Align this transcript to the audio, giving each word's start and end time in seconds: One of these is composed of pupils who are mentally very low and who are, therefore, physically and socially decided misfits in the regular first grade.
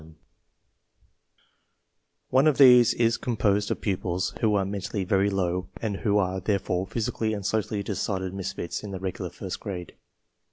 One 2.31 2.47
of 2.47 2.57
these 2.57 2.95
is 2.95 3.17
composed 3.17 3.69
of 3.69 3.81
pupils 3.81 4.33
who 4.41 4.55
are 4.55 4.65
mentally 4.65 5.03
very 5.03 5.29
low 5.29 5.67
and 5.79 5.97
who 5.97 6.17
are, 6.17 6.39
therefore, 6.39 6.87
physically 6.87 7.35
and 7.35 7.45
socially 7.45 7.83
decided 7.83 8.33
misfits 8.33 8.81
in 8.81 8.89
the 8.89 8.99
regular 8.99 9.29
first 9.29 9.59
grade. 9.59 9.93